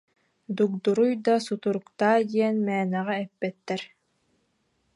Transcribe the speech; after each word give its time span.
Дугдуруй 0.55 1.11
да 1.25 1.35
сутуруктаа 1.45 2.17
диэн 2.31 2.55
мээнэҕэ 2.65 3.15
эппэттэр 3.25 3.81